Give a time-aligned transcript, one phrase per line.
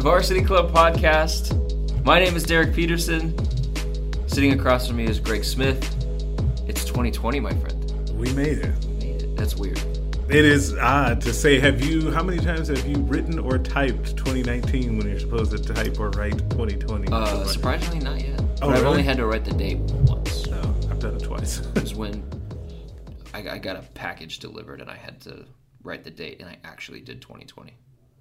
[0.00, 1.54] the Varsity Club podcast.
[2.06, 3.36] My name is Derek Peterson.
[4.26, 5.84] Sitting across from me is Greg Smith.
[6.66, 8.10] It's 2020, my friend.
[8.18, 8.74] We made it.
[8.86, 9.36] We made it.
[9.36, 9.78] That's weird.
[10.30, 11.60] It is odd to say.
[11.60, 12.10] Have you?
[12.10, 16.08] How many times have you written or typed 2019 when you're supposed to type or
[16.12, 17.12] write 2020?
[17.12, 18.40] Uh, surprisingly, not yet.
[18.62, 20.46] Oh, but I've only had to write the date once.
[20.46, 21.60] No, I've done it twice.
[21.76, 22.24] It was when
[23.34, 25.44] I got a package delivered and I had to
[25.82, 27.76] write the date, and I actually did 2020.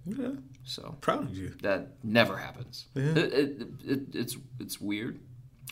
[0.05, 0.29] Yeah,
[0.63, 1.53] So proud of you.
[1.61, 2.87] that never happens.
[2.95, 3.03] Yeah.
[3.11, 5.19] It, it, it, it's it's weird.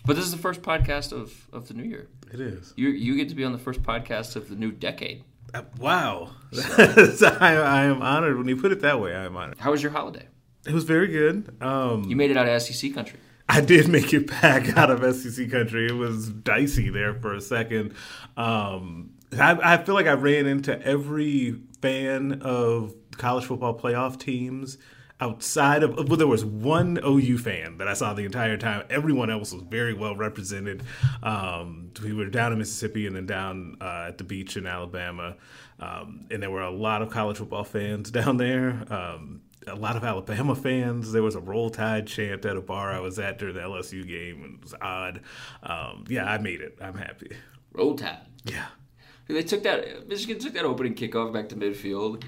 [0.06, 2.08] But this is the first podcast of, of the new year.
[2.34, 2.74] It is.
[2.78, 5.24] You you get to be on the first podcast of the new decade.
[5.54, 6.32] Uh, wow,
[6.78, 9.16] I, I am honored when you put it that way.
[9.16, 9.58] I am honored.
[9.60, 10.28] How was your holiday?
[10.66, 11.56] It was very good.
[11.62, 13.20] Um, You made it out of SEC country.
[13.48, 15.88] I did make it back out of SEC country.
[15.88, 17.94] It was dicey there for a second.
[18.36, 24.78] Um, I, I feel like I ran into every fan of college football playoff teams
[25.20, 28.86] outside of well, there was one OU fan that I saw the entire time.
[28.90, 30.84] Everyone else was very well represented.
[31.24, 35.36] Um, we were down in Mississippi and then down uh, at the beach in Alabama,
[35.80, 38.84] um, and there were a lot of college football fans down there.
[38.90, 41.12] Um, a lot of Alabama fans.
[41.12, 44.08] There was a Roll Tide chant at a bar I was at during the LSU
[44.08, 45.22] game, and it was odd.
[45.62, 46.78] Um, yeah, I made it.
[46.82, 47.36] I'm happy.
[47.74, 48.20] Roll Tide.
[48.46, 48.68] Yeah.
[49.28, 52.24] They took that Michigan took that opening kickoff back to midfield.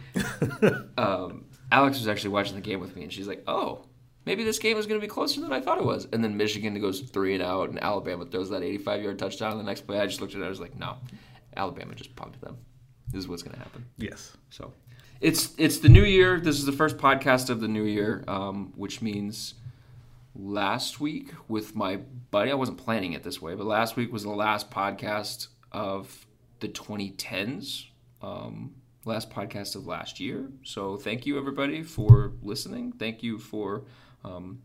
[0.97, 3.85] um, Alex was actually watching the game with me, and she's like, "Oh,
[4.25, 6.35] maybe this game is going to be closer than I thought it was." And then
[6.35, 9.51] Michigan goes three and out, and Alabama throws that 85 yard touchdown.
[9.53, 10.45] On the next play, I just looked at it.
[10.45, 10.97] I was like, "No,
[11.55, 12.57] Alabama just punked them.
[13.11, 14.35] This is what's going to happen." Yes.
[14.49, 14.73] So
[15.21, 16.39] it's it's the new year.
[16.39, 19.53] This is the first podcast of the new year, um, which means
[20.35, 21.97] last week with my
[22.31, 22.51] buddy.
[22.51, 26.25] I wasn't planning it this way, but last week was the last podcast of
[26.59, 27.85] the 2010s.
[28.21, 28.75] Um,
[29.05, 30.49] last podcast of last year.
[30.63, 32.93] So thank you everybody for listening.
[32.93, 33.83] Thank you for
[34.23, 34.61] um,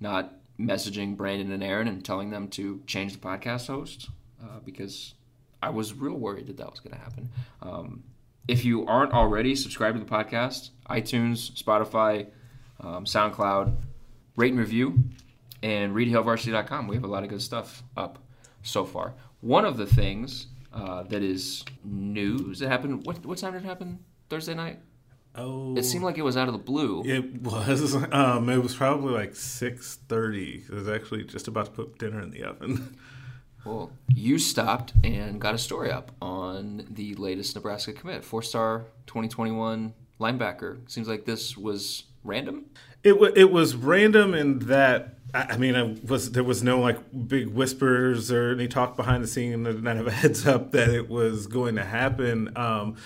[0.00, 4.08] not messaging Brandon and Aaron and telling them to change the podcast host
[4.42, 5.14] uh, because
[5.62, 7.30] I was real worried that that was going to happen.
[7.62, 8.04] Um,
[8.46, 12.28] if you aren't already subscribed to the podcast, iTunes, Spotify,
[12.80, 13.74] um, SoundCloud,
[14.36, 14.98] rate and review,
[15.62, 16.86] and readhailvarsity.com.
[16.88, 18.18] We have a lot of good stuff up
[18.62, 19.14] so far.
[19.40, 23.66] One of the things uh, that is news that happened, what, what time did it
[23.66, 24.00] happen?
[24.28, 24.80] Thursday night?
[25.36, 25.76] Oh.
[25.76, 27.02] It seemed like it was out of the blue.
[27.04, 27.94] It was.
[28.12, 30.64] Um, it was probably like six thirty.
[30.70, 32.96] I was actually just about to put dinner in the oven.
[33.64, 39.94] Well, you stopped and got a story up on the latest Nebraska commit, four-star 2021
[40.20, 40.80] linebacker.
[40.90, 42.66] Seems like this was random.
[43.02, 46.80] It wa it was random in that I I mean I was there was no
[46.80, 50.70] like big whispers or any talk behind the scene and not have a heads up
[50.72, 52.56] that it was going to happen.
[52.56, 52.96] Um,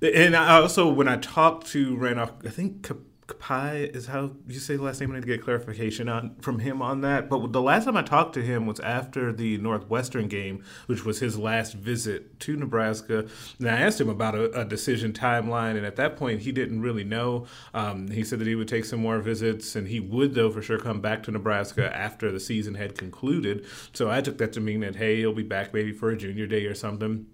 [0.00, 2.88] and I also when I talked to Randolph, I think
[3.28, 5.12] Kpai is how you say the last name.
[5.12, 7.28] I need to get clarification on from him on that.
[7.28, 11.20] But the last time I talked to him was after the Northwestern game, which was
[11.20, 13.26] his last visit to Nebraska.
[13.58, 16.80] And I asked him about a, a decision timeline, and at that point, he didn't
[16.80, 17.46] really know.
[17.74, 20.62] Um, he said that he would take some more visits, and he would, though, for
[20.62, 23.66] sure come back to Nebraska after the season had concluded.
[23.92, 26.46] So I took that to mean that hey, he'll be back maybe for a junior
[26.46, 27.26] day or something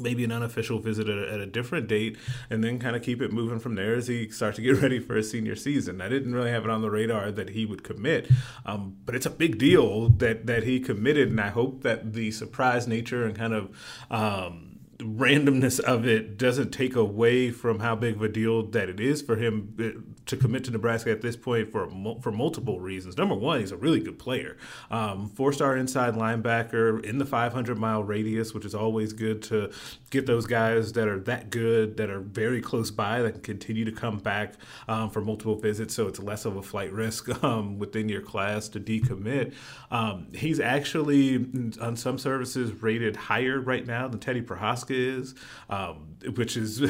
[0.00, 2.16] maybe an unofficial visit at a, at a different date
[2.50, 4.98] and then kind of keep it moving from there as he starts to get ready
[4.98, 6.00] for his senior season.
[6.00, 8.30] I didn't really have it on the radar that he would commit,
[8.64, 12.30] um, but it's a big deal that, that he committed, and I hope that the
[12.30, 13.76] surprise nature and kind of
[14.10, 14.67] um,
[14.98, 19.22] randomness of it doesn't take away from how big of a deal that it is
[19.22, 21.88] for him uh, to commit to Nebraska at this point for
[22.20, 23.16] for multiple reasons.
[23.16, 24.56] Number one, he's a really good player,
[24.90, 29.70] um, four star inside linebacker in the 500 mile radius, which is always good to
[30.10, 33.84] get those guys that are that good, that are very close by, that can continue
[33.84, 34.54] to come back
[34.88, 38.68] um, for multiple visits, so it's less of a flight risk um, within your class
[38.68, 39.54] to decommit.
[39.92, 41.36] Um, he's actually
[41.80, 45.34] on some services rated higher right now than Teddy Prochazka is,
[45.70, 46.82] um, which is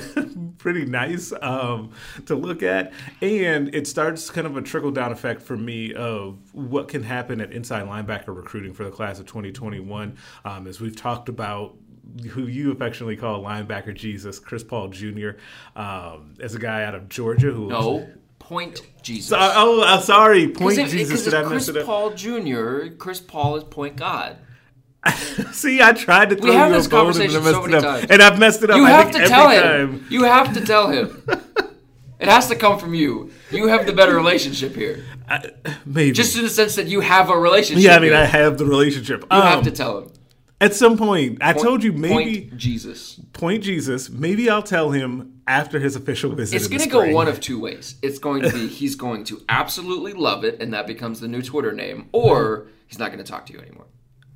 [0.59, 1.93] pretty nice um,
[2.27, 2.93] to look at.
[3.23, 7.41] And it starts kind of a trickle down effect for me of what can happen
[7.41, 10.17] at inside linebacker recruiting for the class of 2021.
[10.45, 11.77] Um, as we've talked about
[12.31, 15.31] who you affectionately call linebacker Jesus, Chris Paul Jr.,
[15.77, 18.09] um, as a guy out of Georgia who no
[18.39, 19.31] point Jesus.
[19.31, 21.25] So, oh, I'm sorry, point if, Jesus.
[21.25, 21.45] Did I?
[21.45, 22.87] Chris Paul Jr.
[22.97, 24.39] Chris Paul is point God.
[25.53, 27.65] See, I tried to throw we have you this a bone and I messed so
[27.67, 28.07] it up, times.
[28.11, 28.77] and I've messed it up.
[28.77, 30.07] You I have to tell him.
[30.11, 31.23] You have to tell him.
[32.19, 33.31] it has to come from you.
[33.51, 35.05] You have the better relationship here.
[35.29, 35.51] I,
[35.85, 37.85] maybe just in the sense that you have a relationship.
[37.85, 38.21] Yeah, I mean, here.
[38.21, 39.21] I have the relationship.
[39.21, 40.13] You um, have to tell him.
[40.61, 43.21] At some point, I point, told you maybe point Jesus.
[43.33, 44.11] Point Jesus.
[44.11, 46.57] Maybe I'll tell him after his official visit.
[46.57, 47.95] It's going to go one of two ways.
[48.03, 51.43] It's going to be he's going to absolutely love it, and that becomes the new
[51.43, 53.87] Twitter name, or he's not going to talk to you anymore.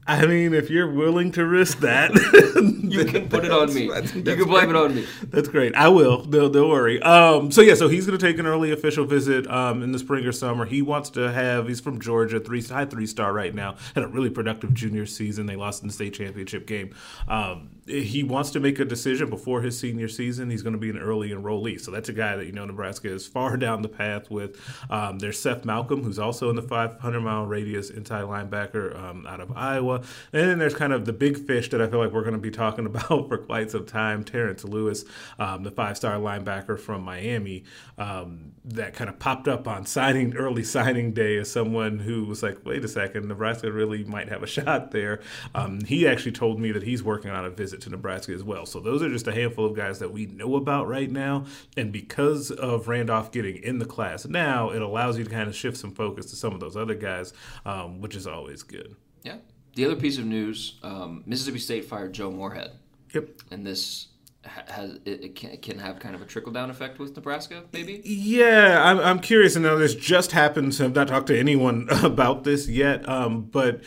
[0.04, 2.12] I mean, if you're willing to risk that,
[2.82, 3.84] you can put it on me.
[3.84, 5.06] You can blame it on me.
[5.28, 5.76] That's great.
[5.76, 6.24] I will.
[6.24, 7.00] Don't, don't worry.
[7.02, 10.00] Um, so yeah, so he's going to take an early official visit um, in the
[10.00, 10.64] spring or summer.
[10.64, 11.68] He wants to have.
[11.68, 13.76] He's from Georgia, three high three star right now.
[13.94, 15.46] Had a really productive junior season.
[15.46, 16.94] They lost in the state championship game.
[17.28, 20.50] Um, he wants to make a decision before his senior season.
[20.50, 21.80] He's going to be an early enrollee.
[21.80, 24.58] So that's a guy that you know Nebraska is far down the path with.
[24.90, 29.40] Um, there's Seth Malcolm, who's also in the 500 mile radius inside linebacker um, out
[29.40, 29.96] of Iowa.
[30.32, 32.38] And then there's kind of the big fish that I feel like we're going to
[32.38, 34.24] be talking about for quite some time.
[34.24, 35.04] Terrence Lewis,
[35.38, 37.64] um, the five star linebacker from Miami,
[37.98, 42.42] um, that kind of popped up on signing early signing day as someone who was
[42.42, 45.20] like, wait a second, Nebraska really might have a shot there.
[45.54, 48.66] Um, he actually told me that he's working on a visit to Nebraska as well.
[48.66, 51.46] So those are just a handful of guys that we know about right now.
[51.76, 55.54] And because of Randolph getting in the class now, it allows you to kind of
[55.54, 57.32] shift some focus to some of those other guys,
[57.64, 58.96] um, which is always good.
[59.22, 59.36] Yeah.
[59.74, 62.72] The other piece of news um, Mississippi State fired Joe Moorhead.
[63.14, 63.28] Yep.
[63.50, 64.08] And this
[64.44, 68.02] has it, can, can have kind of a trickle down effect with Nebraska, maybe.
[68.04, 69.54] Yeah, I'm, I'm curious.
[69.54, 73.08] And now this just happened, so I've not talked to anyone about this yet.
[73.08, 73.82] Um, but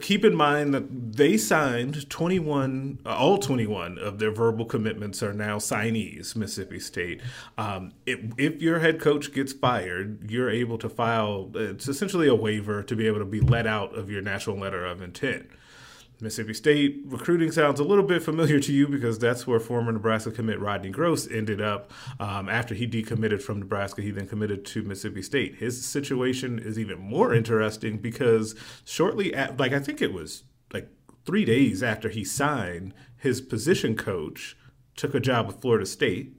[0.00, 5.58] keep in mind that they signed 21, all 21 of their verbal commitments are now
[5.58, 6.36] signees.
[6.36, 7.20] Mississippi State.
[7.58, 11.50] Um, if, if your head coach gets fired, you're able to file.
[11.54, 14.84] It's essentially a waiver to be able to be let out of your national letter
[14.84, 15.46] of intent.
[16.20, 20.30] Mississippi State recruiting sounds a little bit familiar to you because that's where former Nebraska
[20.30, 21.90] commit Rodney Groce ended up.
[22.20, 25.56] Um, after he decommitted from Nebraska, he then committed to Mississippi State.
[25.56, 30.88] His situation is even more interesting because shortly, at, like I think it was like
[31.26, 34.56] three days after he signed, his position coach
[34.96, 36.36] took a job with Florida State,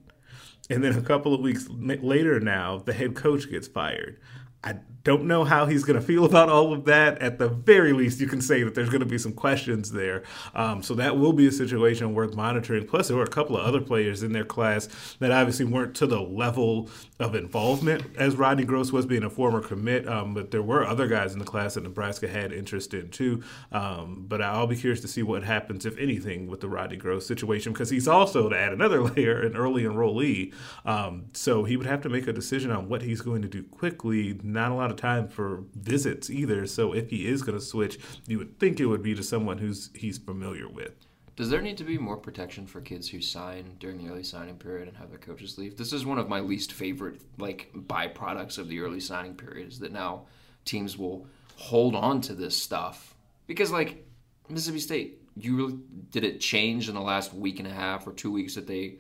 [0.70, 4.20] and then a couple of weeks later, now the head coach gets fired.
[4.64, 7.22] I don't know how he's going to feel about all of that.
[7.22, 10.24] At the very least, you can say that there's going to be some questions there.
[10.56, 12.88] Um, so that will be a situation worth monitoring.
[12.88, 16.08] Plus, there were a couple of other players in their class that obviously weren't to
[16.08, 20.08] the level of involvement as Rodney Groce was being a former commit.
[20.08, 23.44] Um, but there were other guys in the class that Nebraska had interest in too.
[23.72, 27.24] Um, but I'll be curious to see what happens, if anything, with the Rodney Groce
[27.24, 30.52] situation because he's also, to add another layer, an early enrollee.
[30.84, 33.62] Um, so he would have to make a decision on what he's going to do
[33.62, 34.40] quickly.
[34.42, 36.66] Not a lot of time for visits either.
[36.66, 39.58] So if he is going to switch, you would think it would be to someone
[39.58, 40.94] who's he's familiar with.
[41.36, 44.56] Does there need to be more protection for kids who sign during the early signing
[44.56, 45.76] period and have their coaches leave?
[45.76, 49.80] This is one of my least favorite like byproducts of the early signing period is
[49.80, 50.28] that now
[50.64, 53.16] teams will hold on to this stuff
[53.48, 54.06] because like
[54.50, 55.78] Mississippi State, you really,
[56.12, 58.96] did it change in the last week and a half or two weeks that they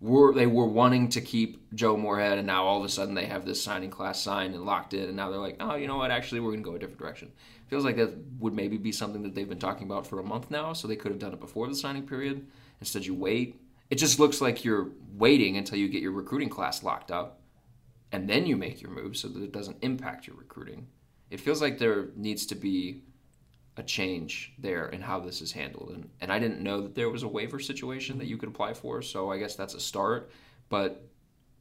[0.00, 3.26] were they were wanting to keep Joe Moorhead, and now all of a sudden they
[3.26, 5.96] have this signing class signed and locked in, and now they're like, oh, you know
[5.96, 6.10] what?
[6.10, 7.32] Actually, we're going to go a different direction.
[7.66, 10.50] Feels like that would maybe be something that they've been talking about for a month
[10.50, 12.46] now, so they could have done it before the signing period.
[12.80, 13.60] Instead, you wait.
[13.90, 17.40] It just looks like you're waiting until you get your recruiting class locked up,
[18.12, 20.86] and then you make your move so that it doesn't impact your recruiting.
[21.30, 23.02] It feels like there needs to be
[23.78, 25.90] a change there in how this is handled.
[25.90, 28.74] And, and I didn't know that there was a waiver situation that you could apply
[28.74, 30.30] for, so I guess that's a start.
[30.68, 31.08] But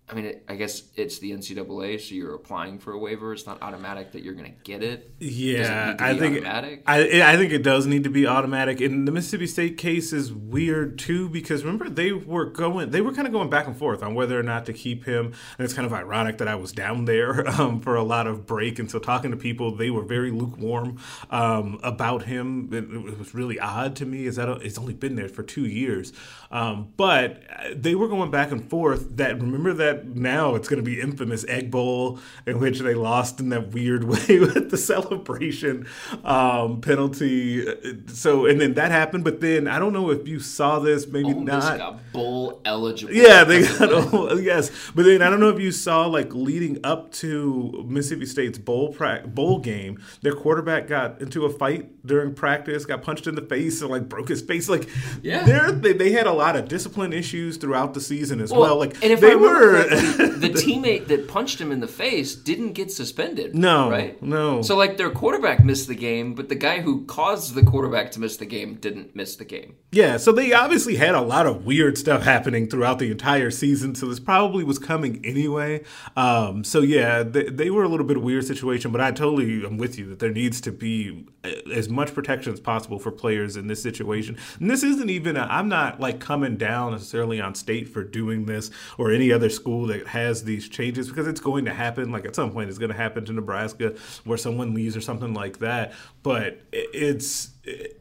[0.09, 3.33] I mean, it, I guess it's the NCAA, so you're applying for a waiver.
[3.33, 5.11] It's not automatic that you're going to get it.
[5.19, 6.83] Yeah, to I think automatic?
[6.87, 8.79] I I think it does need to be automatic.
[8.79, 13.11] And the Mississippi State case is weird too because remember they were going they were
[13.11, 15.33] kind of going back and forth on whether or not to keep him.
[15.57, 18.45] And it's kind of ironic that I was down there um, for a lot of
[18.45, 20.99] break, and so talking to people, they were very lukewarm
[21.31, 22.69] um, about him.
[22.71, 24.25] It, it was really odd to me.
[24.25, 26.13] Is that it's only been there for two years,
[26.49, 27.43] um, but
[27.75, 29.17] they were going back and forth.
[29.17, 33.39] That remember that now it's going to be infamous Egg Bowl in which they lost
[33.39, 35.87] in that weird way with the celebration
[36.23, 37.65] um, penalty.
[38.07, 41.33] So and then that happened, but then I don't know if you saw this, maybe
[41.33, 41.77] Ole Miss not.
[41.77, 43.13] got bowl eligible.
[43.13, 43.81] Yeah, they got
[44.13, 48.25] oh, yes, but then I don't know if you saw like leading up to Mississippi
[48.25, 53.27] State's bowl pra- bowl game, their quarterback got into a fight during practice, got punched
[53.27, 54.69] in the face and like broke his face.
[54.69, 54.87] Like,
[55.21, 55.71] Yeah.
[55.71, 58.77] they they had a lot of discipline issues throughout the season as well.
[58.77, 59.75] Like and if they I were.
[60.39, 63.55] the teammate that punched him in the face didn't get suspended.
[63.55, 64.21] No, right?
[64.21, 64.61] no.
[64.61, 68.19] So like their quarterback missed the game, but the guy who caused the quarterback to
[68.19, 69.75] miss the game didn't miss the game.
[69.91, 73.95] Yeah, so they obviously had a lot of weird stuff happening throughout the entire season.
[73.95, 75.83] So this probably was coming anyway.
[76.15, 79.11] Um, so yeah, they, they were a little bit of a weird situation, but I
[79.11, 82.99] totally am with you that there needs to be uh, as much protection as possible
[82.99, 84.37] for players in this situation.
[84.59, 88.45] And this isn't even, i I'm not like coming down necessarily on state for doing
[88.45, 92.11] this or any other school that has these changes because it's going to happen.
[92.11, 93.93] Like at some point, it's going to happen to Nebraska
[94.23, 95.93] where someone leaves or something like that.
[96.23, 97.51] But it- it's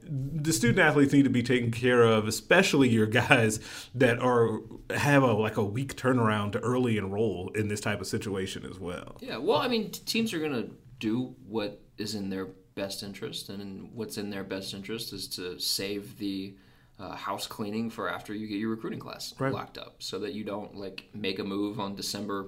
[0.08, 3.60] the student athletes need to be taken care of, especially your guys
[3.94, 4.60] that are
[4.94, 8.78] have a like a week turnaround to early enroll in this type of situation as
[8.78, 9.16] well.
[9.20, 13.48] Yeah, well, I mean, teams are going to do what is in their best interest,
[13.48, 16.54] and what's in their best interest is to save the
[16.98, 20.44] uh, house cleaning for after you get your recruiting class locked up, so that you
[20.44, 22.46] don't like make a move on December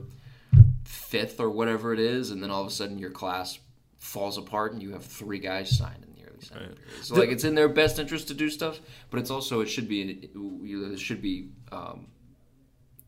[0.85, 3.59] fifth or whatever it is, and then all of a sudden your class
[3.99, 7.05] falls apart and you have three guys signed in the early signing period.
[7.05, 9.88] So like, it's in their best interest to do stuff, but it's also it should
[9.88, 12.07] be you know, there should be um,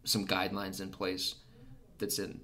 [0.04, 1.37] some guidelines in place
[1.99, 2.40] that's in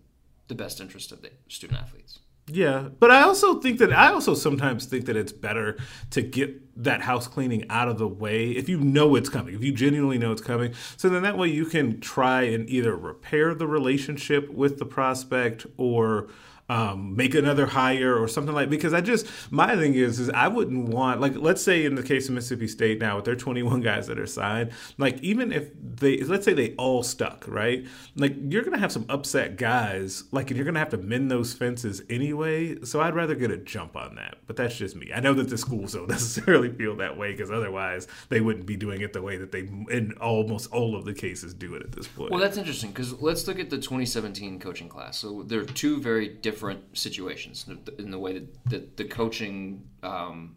[0.49, 2.21] the best interest of the student athletes.
[2.49, 5.76] Yeah, but I also think that I also sometimes think that it's better
[6.11, 9.65] to get that house cleaning out of the way if you know it's coming, if
[9.65, 10.73] you genuinely know it's coming.
[10.97, 15.67] So then that way you can try and either repair the relationship with the prospect
[15.76, 16.29] or
[16.68, 20.49] um, make another hire or something like because I just my thing is is I
[20.49, 23.80] wouldn't want like let's say in the case of Mississippi State now with their 21
[23.82, 27.87] guys that are signed like even if they let's say they all stuck right?
[28.16, 31.52] Like you're gonna have some upset guys like and you're gonna have to mend those
[31.52, 35.12] fences anyway so I'd rather get a jump on that but that's just me.
[35.14, 38.76] I know that the schools don't necessarily feel that way because otherwise they wouldn't be
[38.76, 41.92] doing it the way that they in almost all of the cases do it at
[41.92, 42.32] this point.
[42.32, 45.18] Well, that's interesting because let's look at the 2017 coaching class.
[45.18, 46.56] So there are two very different
[46.93, 47.67] situations
[47.99, 50.57] in the way that the, the coaching um,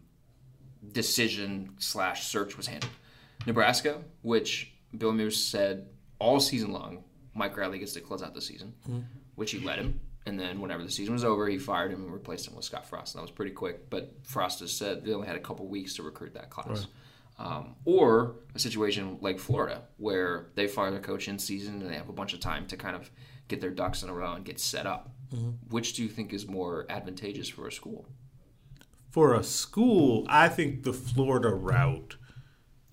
[0.92, 2.92] decision slash search was handled.
[3.46, 5.88] Nebraska, which Bill Moos said
[6.18, 7.04] all season long,
[7.34, 8.74] Mike Riley gets to close out the season,
[9.36, 10.00] which he let him.
[10.26, 12.86] And then whenever the season was over, he fired him and replaced him with Scott
[12.86, 13.14] Frost.
[13.14, 13.88] And that was pretty quick.
[13.88, 16.86] But Frost has said they only had a couple weeks to recruit that class.
[17.38, 21.94] Um, or a situation like Florida, where they fire their coach in season and they
[21.94, 23.10] have a bunch of time to kind of
[23.48, 25.08] get their ducks in a row and get set up.
[25.34, 25.50] Mm-hmm.
[25.70, 28.06] Which do you think is more advantageous for a school?
[29.10, 32.16] for a school, I think the Florida route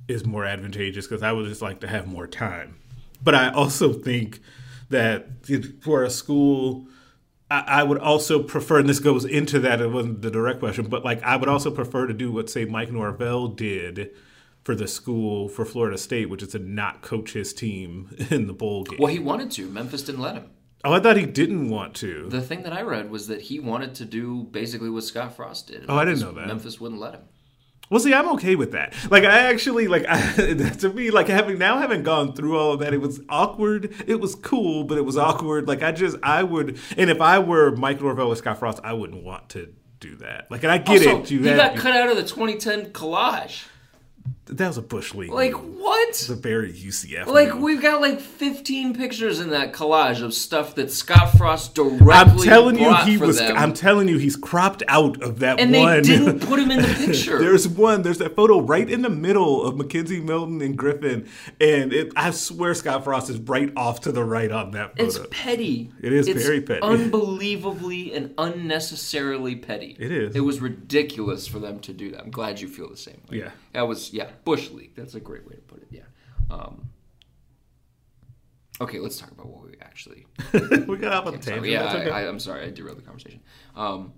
[0.07, 2.79] is more advantageous because I would just like to have more time.
[3.23, 4.39] But I also think
[4.89, 5.45] that
[5.81, 6.87] for a school,
[7.51, 10.87] I, I would also prefer, and this goes into that, it wasn't the direct question,
[10.87, 14.11] but like I would also prefer to do what, say, Mike Norvell did
[14.63, 18.53] for the school for Florida State, which is to not coach his team in the
[18.53, 18.97] bowl game.
[18.99, 19.67] Well, he wanted to.
[19.69, 20.49] Memphis didn't let him.
[20.87, 22.27] Oh, I thought he didn't want to.
[22.29, 25.67] The thing that I read was that he wanted to do basically what Scott Frost
[25.67, 25.85] did.
[25.87, 26.47] Oh, I didn't know that.
[26.47, 27.21] Memphis wouldn't let him.
[27.89, 28.93] Well, see, I'm okay with that.
[29.09, 30.19] Like, I actually like I,
[30.79, 33.93] to me, like having now having gone through all of that, it was awkward.
[34.07, 35.67] It was cool, but it was awkward.
[35.67, 38.93] Like, I just I would, and if I were Mike Norvell or Scott Frost, I
[38.93, 40.51] wouldn't want to do that.
[40.51, 41.31] Like, and I get Also, it.
[41.31, 43.65] You he got cut out of the 2010 collage.
[44.49, 45.31] That was a bush league.
[45.31, 45.77] Like move.
[45.77, 46.09] what?
[46.09, 47.27] It's a very UCF.
[47.27, 47.61] Like move.
[47.63, 52.37] we've got like 15 pictures in that collage of stuff that Scott Frost directly I'm
[52.39, 53.37] telling you, he was.
[53.39, 55.95] them, I'm telling you, he's cropped out of that and one.
[55.97, 57.39] they didn't put him in the picture.
[57.39, 58.01] There's one.
[58.03, 61.27] There's that photo right in the middle of McKenzie Milton and Griffin,
[61.59, 65.03] and it, I swear Scott Frost is right off to the right on that photo.
[65.03, 65.91] it's petty.
[66.01, 66.81] It is It's very petty.
[66.81, 69.95] Unbelievably and unnecessarily petty.
[69.99, 70.35] It is.
[70.35, 72.21] It was ridiculous for them to do that.
[72.21, 73.39] I'm glad you feel the same way.
[73.39, 73.51] Yeah.
[73.77, 74.95] That was yeah, bush league.
[74.95, 75.89] That's a great way to put it.
[75.91, 76.01] Yeah.
[76.49, 76.89] Um,
[78.81, 80.25] okay, let's talk about what we actually.
[80.87, 81.67] we got off on the tangent.
[81.67, 82.09] yeah, okay.
[82.09, 83.39] I, I'm sorry, I derailed the conversation.
[83.75, 84.13] Um,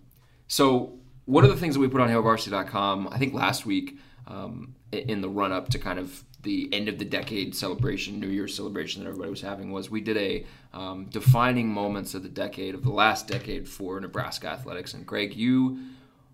[0.47, 4.75] so one of the things that we put on HailVarsity.com, I think last week, um,
[4.93, 8.55] in the run up to kind of the end of the decade celebration, New Year's
[8.55, 12.75] celebration that everybody was having, was we did a um, defining moments of the decade
[12.75, 14.93] of the last decade for Nebraska athletics.
[14.93, 15.79] And Greg, you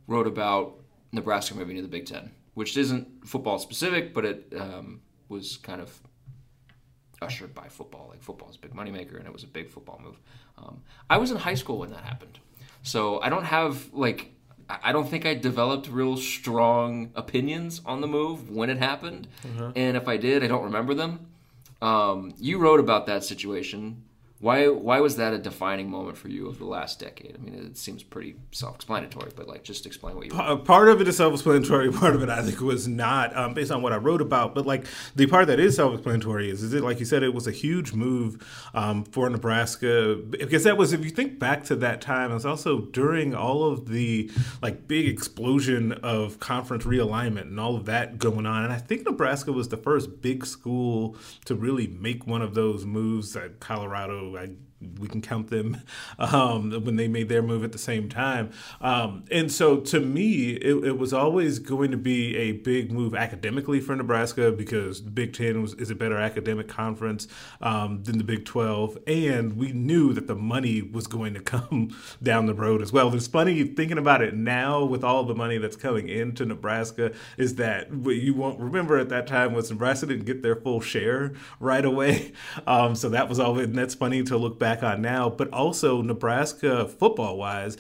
[0.06, 0.76] wrote about
[1.12, 5.80] Nebraska moving to the Big Ten, which isn't football specific, but it um, was kind
[5.80, 6.00] of
[7.22, 8.08] ushered by football.
[8.10, 10.20] Like football is a big moneymaker, and it was a big football move.
[10.58, 12.40] Um, I was in high school when that happened,
[12.82, 14.32] so I don't have like
[14.70, 19.28] I I don't think I developed real strong opinions on the move when it happened,
[19.76, 21.28] and if I did, I don't remember them.
[21.82, 24.04] Um, you wrote about that situation.
[24.46, 27.36] Why why was that a defining moment for you of the last decade?
[27.36, 30.40] I mean, it seems pretty self-explanatory, but like just explain what you.
[30.40, 31.92] Uh, part of it is self-explanatory.
[31.96, 34.54] Part of it, I think, was not um, based on what I wrote about.
[34.54, 34.86] But like
[35.16, 37.94] the part that is self-explanatory is, is it like you said, it was a huge
[37.94, 42.36] move um, for Nebraska because that was, if you think back to that time, it
[42.36, 44.30] was also during all of the
[44.62, 48.64] like big explosion of conference realignment and all of that going on.
[48.64, 52.86] And I think Nebraska was the first big school to really make one of those
[52.86, 54.35] moves that Colorado.
[54.38, 54.56] I,
[55.00, 55.82] we can count them
[56.20, 58.52] um, when they made their move at the same time.
[58.82, 63.16] Um, and so to me, it, it was always going to be a big move
[63.16, 67.28] academically for Nebraska because the Big Ten was, is a better academic conference
[67.62, 68.98] um, than the Big 12.
[69.08, 73.14] And we knew that the money was going to come down the road as well.
[73.14, 77.56] It's funny thinking about it now with all the money that's coming into Nebraska is
[77.56, 81.34] that what you won't remember at that time was Nebraska didn't get their full share
[81.60, 82.34] right away.
[82.68, 85.30] Um, so that was always, and that's funny to look back on now.
[85.30, 87.78] But also, Nebraska, football wise,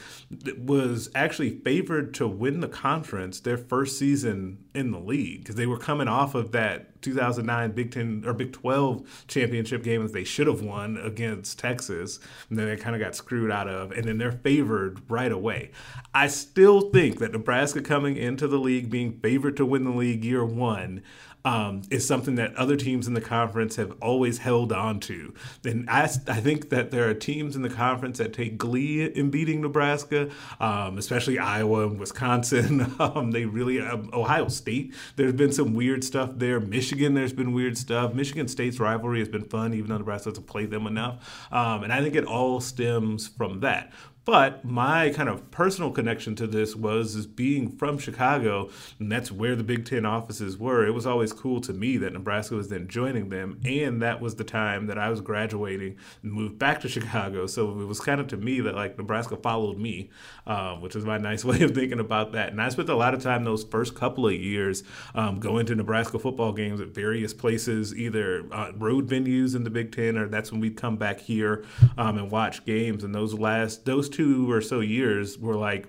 [0.57, 5.65] was actually favored to win the conference their first season in the league because they
[5.65, 10.23] were coming off of that 2009 Big Ten or Big 12 championship game that they
[10.23, 14.05] should have won against Texas, and then they kind of got screwed out of, and
[14.05, 15.71] then they're favored right away.
[16.13, 20.25] I still think that Nebraska coming into the league being favored to win the league
[20.25, 21.03] year one
[21.45, 25.33] um, is something that other teams in the conference have always held on to.
[25.63, 29.29] And I, I think that there are teams in the conference that take glee in
[29.29, 32.93] beating Nebraska, um, especially Iowa and Wisconsin.
[32.99, 36.59] um, they really, um, Ohio State, there's been some weird stuff there.
[36.59, 38.13] Michigan, there's been weird stuff.
[38.13, 41.47] Michigan State's rivalry has been fun, even though Nebraska doesn't play them enough.
[41.51, 43.93] Um, and I think it all stems from that.
[44.25, 49.31] But my kind of personal connection to this was is being from Chicago, and that's
[49.31, 50.83] where the Big Ten offices were.
[50.83, 54.35] It was always cool to me that Nebraska was then joining them, and that was
[54.35, 57.45] the time that I was graduating and moved back to Chicago.
[57.45, 60.09] So it was kind of to me that like Nebraska followed me,
[60.47, 62.49] uh, which is my nice way of thinking about that.
[62.49, 64.83] And I spent a lot of time those first couple of years
[65.13, 69.69] um, going to Nebraska football games at various places, either uh, road venues in the
[69.69, 71.63] Big Ten, or that's when we'd come back here
[71.95, 73.03] um, and watch games.
[73.03, 75.87] And those last those two or so years were like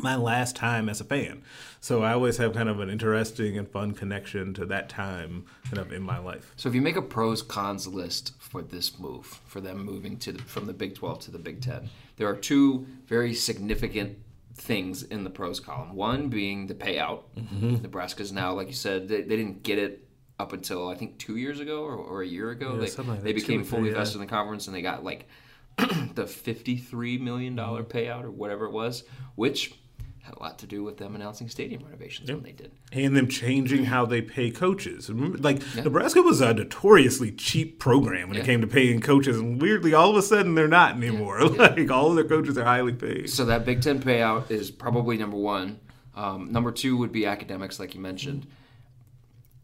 [0.00, 1.42] my last time as a fan.
[1.80, 5.78] So I always have kind of an interesting and fun connection to that time kind
[5.78, 6.52] of in my life.
[6.56, 10.32] So if you make a pros cons list for this move, for them moving to
[10.32, 14.18] the, from the Big 12 to the Big 10, there are two very significant
[14.56, 15.94] things in the pros column.
[15.94, 17.22] One being the payout.
[17.36, 17.82] Mm-hmm.
[17.82, 20.08] Nebraska's now, like you said, they, they didn't get it
[20.40, 22.72] up until I think two years ago or, or a year ago.
[22.80, 23.96] Yeah, they like they became fully yeah.
[23.96, 25.28] vested in the conference and they got like
[25.76, 29.74] the $53 million payout or whatever it was, which
[30.22, 32.72] had a lot to do with them announcing stadium renovations when they did.
[32.92, 35.10] and them changing how they pay coaches.
[35.10, 38.42] Remember, like Nebraska was a notoriously cheap program when Yeah.
[38.42, 41.40] it came to paying coaches, and weirdly, all of a sudden, they're not anymore.
[41.58, 43.28] Like all of their coaches are highly paid.
[43.28, 45.80] So that Big Ten payout is probably number one.
[46.14, 48.46] Um, number two would be academics, like you mentioned.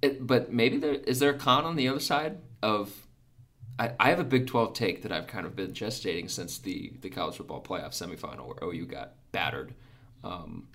[0.03, 2.93] It, but maybe there is there a con on the other side of.
[3.81, 6.93] I, I have a Big Twelve take that I've kind of been gestating since the
[7.01, 9.75] the college football playoff semifinal where OU got battered.
[10.23, 10.69] Um,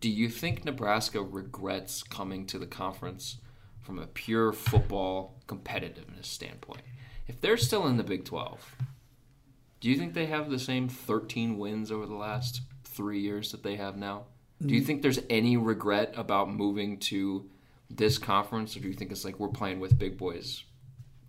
[0.00, 3.36] do you think Nebraska regrets coming to the conference
[3.80, 6.82] from a pure football competitiveness standpoint?
[7.28, 8.74] If they're still in the Big Twelve,
[9.78, 13.62] do you think they have the same 13 wins over the last three years that
[13.62, 14.24] they have now?
[14.64, 17.48] Do you think there's any regret about moving to
[17.90, 20.64] this conference, or do you think it's like we're playing with big boys?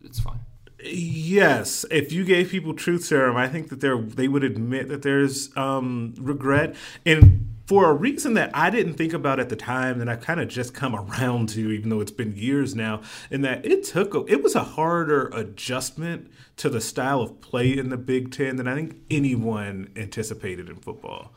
[0.01, 0.39] It's fine.
[0.83, 5.01] Yes, if you gave people truth serum, I think that they they would admit that
[5.01, 6.75] there's um, regret.
[7.05, 10.39] And for a reason that I didn't think about at the time, that I've kind
[10.39, 14.13] of just come around to, even though it's been years now, in that it took
[14.13, 18.55] a, it was a harder adjustment to the style of play in the Big Ten
[18.55, 21.31] than I think anyone anticipated in football.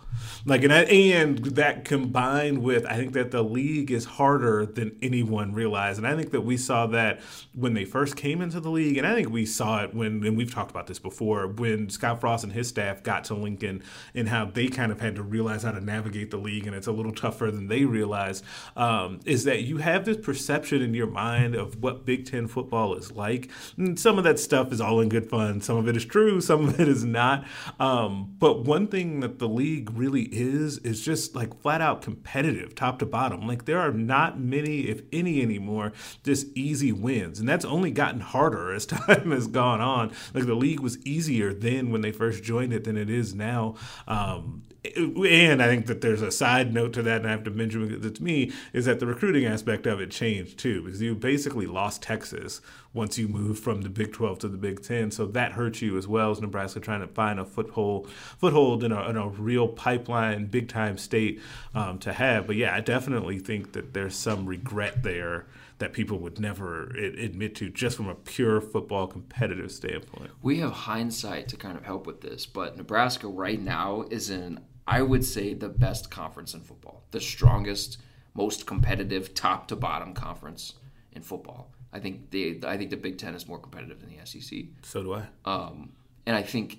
[0.44, 4.96] Like and, I, and that combined with I think that the league is harder than
[5.02, 7.20] anyone realized, and I think that we saw that
[7.54, 10.36] when they first came into the league, and I think we saw it when and
[10.36, 13.82] we've talked about this before when Scott Frost and his staff got to Lincoln
[14.14, 16.86] and how they kind of had to realize how to navigate the league, and it's
[16.86, 18.42] a little tougher than they realize,
[18.76, 22.94] Um, is that you have this perception in your mind of what Big Ten football
[22.94, 25.60] is like, and some of that stuff is all in good fun.
[25.60, 27.44] Some of it is true, some of it is not.
[27.80, 32.74] Um, but one thing that the league really is is just like flat out competitive,
[32.74, 33.46] top to bottom.
[33.46, 35.92] Like there are not many, if any, anymore,
[36.24, 40.12] just easy wins, and that's only gotten harder as time has gone on.
[40.34, 43.74] Like the league was easier then when they first joined it than it is now.
[44.06, 44.62] Um,
[44.96, 48.02] and I think that there's a side note to that, and I have to mention
[48.02, 51.66] it to me is that the recruiting aspect of it changed too, because you basically
[51.66, 52.62] lost Texas
[52.94, 55.98] once you moved from the Big 12 to the Big 10, so that hurts you
[55.98, 59.68] as well as Nebraska trying to find a foothold foothold in a, in a real
[59.68, 61.42] pipeline, big time state
[61.74, 62.46] um, to have.
[62.46, 65.44] But yeah, I definitely think that there's some regret there
[65.78, 70.30] that people would never admit to just from a pure football competitive standpoint.
[70.42, 74.60] We have hindsight to kind of help with this, but Nebraska right now is in,
[74.88, 77.98] I would say, the best conference in football, the strongest,
[78.32, 80.72] most competitive, top to bottom conference
[81.12, 81.74] in football.
[81.92, 84.60] I think the I think the Big Ten is more competitive than the SEC.
[84.82, 85.24] So do I.
[85.44, 85.92] Um,
[86.24, 86.78] and I think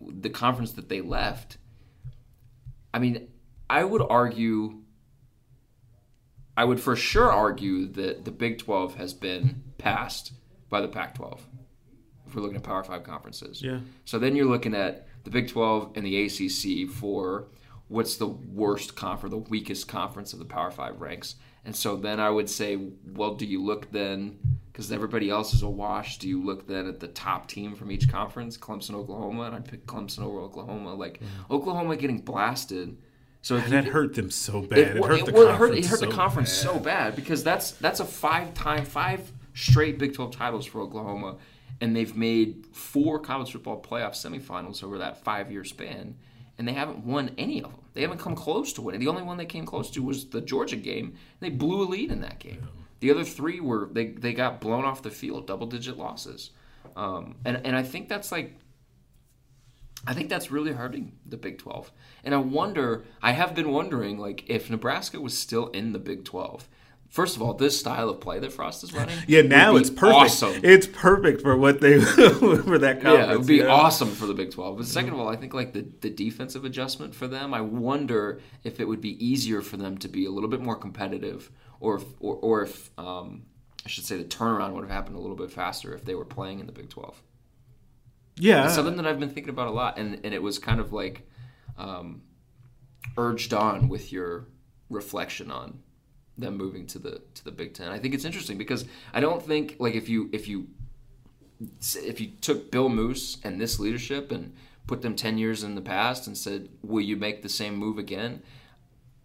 [0.00, 1.58] the conference that they left.
[2.94, 3.28] I mean,
[3.68, 4.82] I would argue
[6.56, 10.32] I would for sure argue that the Big 12 has been passed
[10.68, 11.44] by the Pac 12
[12.28, 13.62] if we're looking at Power 5 conferences.
[13.62, 13.80] Yeah.
[14.04, 17.48] So then you're looking at the Big 12 and the ACC for
[17.88, 21.36] what's the worst conference, the weakest conference of the Power 5 ranks.
[21.64, 22.78] And so then I would say,
[23.14, 24.38] well, do you look then,
[24.72, 27.90] because everybody else is a wash, do you look then at the top team from
[27.90, 29.42] each conference, Clemson, Oklahoma?
[29.42, 30.94] And I'd pick Clemson over Oklahoma.
[30.94, 31.54] Like, mm.
[31.54, 32.96] Oklahoma getting blasted
[33.42, 34.78] so and that hurt them so bad.
[34.78, 35.38] It, it hurt the conference.
[35.38, 36.72] It hurt, it hurt so the conference bad.
[36.72, 41.36] so bad because that's that's a five time five straight Big Twelve titles for Oklahoma,
[41.80, 46.16] and they've made four college football playoff semifinals over that five year span,
[46.58, 47.80] and they haven't won any of them.
[47.94, 49.00] They haven't come close to winning.
[49.00, 51.16] The only one they came close to was the Georgia game.
[51.40, 52.68] They blew a lead in that game.
[53.00, 56.50] The other three were they they got blown off the field, double digit losses,
[56.96, 58.56] um, and and I think that's like
[60.06, 61.92] I think that's really hurting the Big 12.
[62.24, 66.24] And I wonder, I have been wondering, like, if Nebraska was still in the Big
[66.24, 66.66] 12.
[67.10, 70.14] First of all, this style of play that Frost is running, yeah, now it's perfect.
[70.14, 70.60] Awesome.
[70.62, 73.26] It's perfect for what they for that conference.
[73.26, 73.66] Yeah, it would be yeah.
[73.66, 74.76] awesome for the Big Twelve.
[74.76, 78.40] But 2nd of all, I think like the the defensive adjustment for them, I wonder
[78.62, 81.96] if it would be easier for them to be a little bit more competitive, or
[81.96, 83.42] if, or, or if um,
[83.84, 86.24] I should say the turnaround would have happened a little bit faster if they were
[86.24, 87.20] playing in the Big Twelve.
[88.36, 90.78] Yeah, it's something that I've been thinking about a lot, and and it was kind
[90.78, 91.26] of like
[91.76, 92.22] um,
[93.16, 94.46] urged on with your
[94.88, 95.80] reflection on
[96.40, 97.88] them moving to the to the Big Ten.
[97.88, 100.68] I think it's interesting because I don't think like if you if you
[101.80, 104.54] if you took Bill Moos and this leadership and
[104.86, 107.98] put them 10 years in the past and said, Will you make the same move
[107.98, 108.42] again?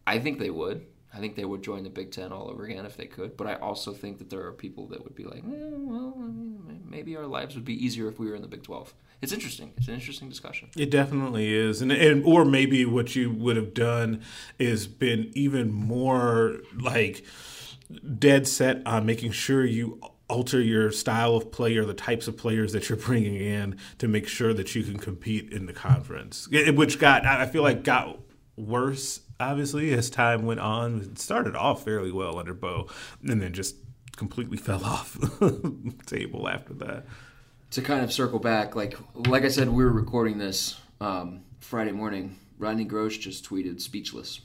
[0.06, 0.86] I think they would.
[1.14, 3.38] I think they would join the Big Ten all over again if they could.
[3.38, 6.14] But I also think that there are people that would be like, eh, well,
[6.86, 8.94] maybe our lives would be easier if we were in the Big 12
[9.26, 9.74] it's interesting.
[9.76, 10.70] It's an interesting discussion.
[10.78, 14.22] It definitely is, and and or maybe what you would have done
[14.60, 17.26] is been even more like
[18.20, 22.38] dead set on making sure you alter your style of play or the types of
[22.38, 26.48] players that you're bringing in to make sure that you can compete in the conference,
[26.48, 28.20] which got I feel like got
[28.56, 31.02] worse obviously as time went on.
[31.02, 32.90] It started off fairly well under Bo,
[33.28, 33.78] and then just
[34.18, 37.08] completely fell off the table after that
[37.76, 41.92] to kind of circle back, like like I said, we were recording this um, Friday
[41.92, 42.38] morning.
[42.58, 44.40] Rodney Groce just tweeted "speechless."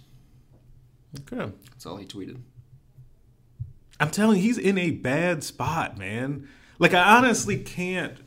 [1.20, 2.40] Okay, that's all he tweeted.
[4.00, 6.48] I'm telling you, he's in a bad spot, man.
[6.80, 8.18] Like I honestly can't.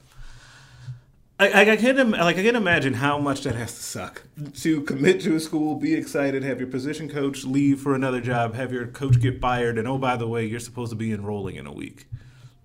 [1.38, 4.24] I, I can't like I can imagine how much that has to suck
[4.62, 8.56] to commit to a school, be excited, have your position coach leave for another job,
[8.56, 11.58] have your coach get fired, and oh by the way, you're supposed to be enrolling
[11.58, 12.06] in a week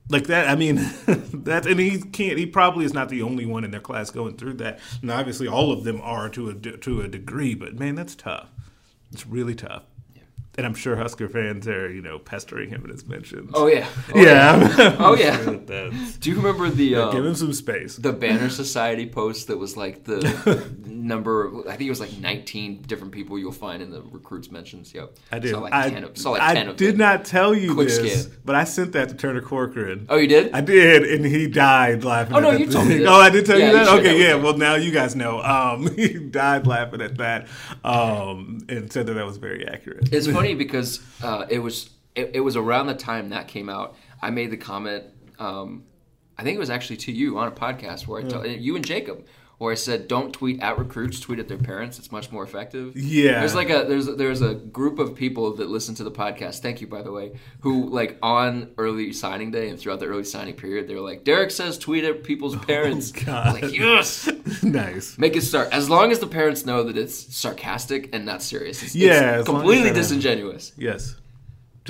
[0.08, 0.48] like that.
[0.48, 2.38] I mean, that and he can't.
[2.38, 4.80] He probably is not the only one in their class going through that.
[5.02, 7.54] And obviously, all of them are to a to a degree.
[7.54, 8.48] But man, that's tough.
[9.12, 9.84] It's really tough.
[10.58, 13.52] And I'm sure Husker fans are you know pestering him in his mentions.
[13.54, 13.86] Oh yeah.
[14.14, 14.96] Oh, yeah.
[14.98, 15.36] Oh yeah.
[15.38, 17.96] That's- Do you remember the um, give him some space.
[17.96, 20.18] the Banner Society post that was like the
[20.84, 21.60] number?
[21.68, 24.92] I think it was like 19 different people you'll find in the recruits mentions.
[24.92, 25.16] Yep.
[25.32, 25.50] I did.
[25.52, 26.98] Saw like I, 10 of, saw like I 10 of did them.
[26.98, 28.36] not tell you Quick this, scan.
[28.44, 30.06] but I sent that to Turner Corcoran.
[30.08, 30.52] Oh, you did?
[30.52, 32.34] I did, and he died laughing.
[32.34, 33.08] Oh, at no, that you told me this.
[33.08, 33.84] Oh, I did tell Yeah, you you that.
[33.86, 34.34] that okay, yeah.
[34.34, 35.40] Well, now you guys know.
[35.42, 37.46] Um, he died laughing at that,
[37.84, 40.12] um, and said that that was very accurate.
[40.12, 43.96] It's funny because uh, it was it, it was around the time that came out.
[44.20, 45.04] I made the comment.
[45.38, 45.84] Um,
[46.36, 48.84] I think it was actually to you on a podcast where I tell you and
[48.84, 49.26] Jacob,
[49.58, 51.98] where I said, "Don't tweet at recruits, tweet at their parents.
[51.98, 53.40] It's much more effective." Yeah.
[53.40, 56.60] there's like a there's there's a group of people that listen to the podcast.
[56.60, 60.24] Thank you, by the way, who like on early signing day and throughout the early
[60.24, 63.60] signing period, they were like, "Derek says tweet at people's oh parents." Oh, God.
[63.60, 64.28] Like yes.
[64.62, 65.18] nice.
[65.18, 68.82] Make it start as long as the parents know that it's sarcastic and not serious.
[68.82, 70.72] It's, Yeah, it's as long as completely disingenuous.
[70.76, 71.16] Yes.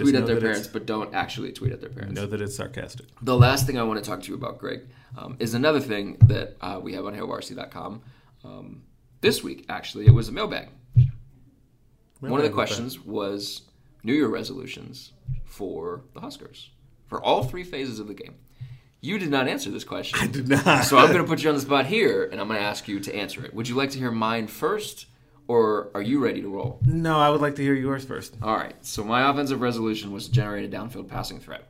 [0.04, 2.14] Tweet at their parents, but don't actually tweet at their parents.
[2.14, 3.06] Know that it's sarcastic.
[3.22, 4.82] The last thing I want to talk to you about, Greg,
[5.16, 8.02] um, is another thing that uh, we have on HailVarsity.com.
[8.44, 8.82] Um,
[9.20, 10.68] this week, actually, it was a mailbag.
[12.20, 13.62] One of the Mailbag, questions was
[14.02, 15.12] New Year resolutions
[15.44, 16.70] for the Huskers
[17.06, 18.34] for all three phases of the game.
[19.00, 20.18] You did not answer this question.
[20.20, 20.84] I did not.
[20.84, 22.88] So I'm going to put you on the spot here, and I'm going to ask
[22.88, 23.54] you to answer it.
[23.54, 25.06] Would you like to hear mine first,
[25.48, 26.78] or are you ready to roll?
[26.87, 28.37] No, I would like to hear yours first.
[28.42, 28.74] All right.
[28.84, 31.68] So my offensive resolution was to generate a downfield passing threat.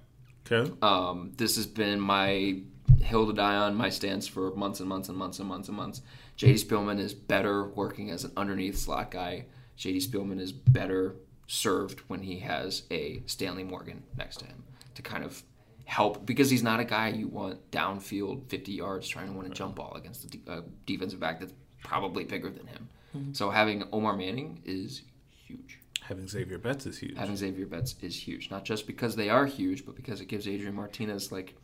[0.50, 0.70] Okay.
[0.82, 2.60] Um, this has been my
[3.00, 5.76] hill to die on, my stance for months and months and months and months and
[5.76, 6.02] months.
[6.36, 9.46] JD Spielman is better working as an underneath slot guy.
[9.78, 14.64] JD Spielman is better served when he has a Stanley Morgan next to him
[14.94, 15.42] to kind of
[15.84, 19.54] help because he's not a guy you want downfield 50 yards trying to win a
[19.54, 22.88] jump ball against a de- uh, defensive back that's probably bigger than him.
[23.32, 25.02] So having Omar Manning is
[25.46, 25.80] huge.
[26.02, 27.16] Having Xavier Betts is huge.
[27.16, 30.46] Having Xavier Betts is huge, not just because they are huge, but because it gives
[30.46, 31.54] Adrian Martinez like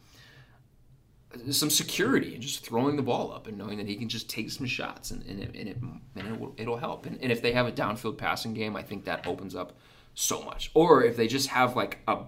[1.50, 4.50] some security and just throwing the ball up and knowing that he can just take
[4.50, 5.76] some shots and, and, it, and, it,
[6.16, 7.06] and it will, it'll help.
[7.06, 9.76] And, and if they have a downfield passing game, I think that opens up
[10.14, 10.70] so much.
[10.74, 12.18] Or if they just have like a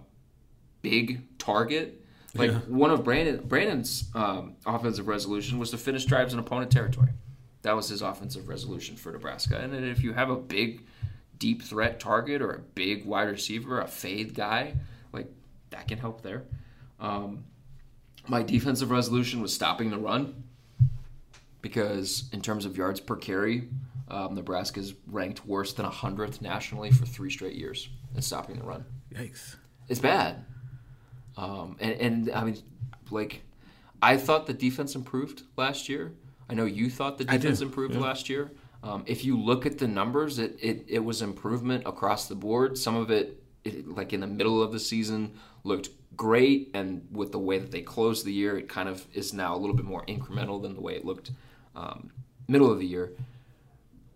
[0.83, 2.03] big target,
[2.35, 7.11] like one of Brandon Brandon's um, offensive resolution was to finish drives in opponent territory.
[7.63, 9.59] That was his offensive resolution for Nebraska.
[9.59, 10.87] And then if you have a big,
[11.39, 14.75] deep threat target or a big wide receiver, a fade guy,
[15.13, 15.27] like
[15.71, 16.45] that can help there.
[17.01, 17.45] Um,
[18.29, 20.45] my defensive resolution was stopping the run
[21.61, 23.69] because in terms of yards per carry,
[24.09, 24.39] um,
[24.77, 28.85] is ranked worse than 100th nationally for three straight years in stopping the run.
[29.13, 29.57] Yikes.
[29.89, 30.45] It's bad.
[31.37, 32.59] Um, and, and I mean,
[33.11, 33.43] like,
[34.01, 36.13] I thought the defense improved last year.
[36.49, 38.01] I know you thought the defense improved yeah.
[38.01, 38.51] last year.
[38.83, 42.79] Um, if you look at the numbers, it, it, it was improvement across the board.
[42.79, 46.71] Some of it, it, like in the middle of the season, looked great.
[46.75, 49.59] And with the way that they closed the year, it kind of is now a
[49.59, 51.33] little bit more incremental than the way it looked
[51.75, 52.11] um,
[52.47, 53.13] middle of the year.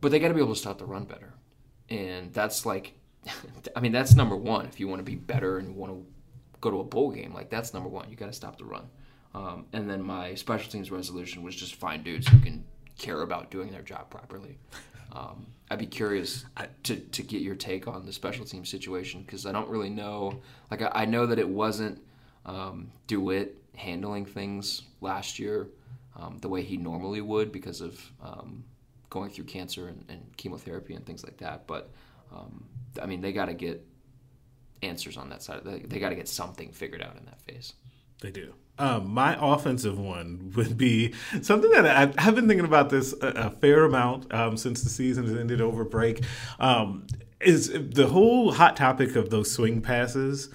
[0.01, 1.35] But they got to be able to stop the run better.
[1.89, 2.95] And that's like,
[3.77, 4.67] I mean, that's number one.
[4.67, 6.07] If you want to be better and you want to
[6.61, 8.09] go to a bowl game, like that's number one.
[8.09, 8.89] You got to stop the run.
[9.35, 12.65] Um, and then my special teams resolution was just find dudes who can
[12.99, 14.59] care about doing their job properly.
[15.13, 16.45] Um, I'd be curious
[16.85, 20.41] to, to get your take on the special team situation because I don't really know.
[20.71, 22.01] Like I, I know that it wasn't
[22.45, 25.69] um, Dewitt handling things last year
[26.17, 28.65] um, the way he normally would because of um,
[29.11, 31.67] going through cancer and, and chemotherapy and things like that.
[31.67, 31.91] But
[32.33, 32.65] um,
[33.01, 33.85] I mean, they got to get
[34.83, 35.61] answers on that side.
[35.65, 37.75] They, they got to get something figured out in that phase.
[38.21, 38.53] They do.
[38.81, 41.13] Um, my offensive one would be
[41.43, 44.89] something that I, I've been thinking about this a, a fair amount um, since the
[44.89, 46.25] season has ended over break.
[46.59, 47.07] Um,
[47.41, 50.49] is the whole hot topic of those swing passes?